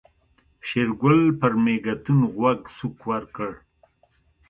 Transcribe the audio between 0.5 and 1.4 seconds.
شېرګل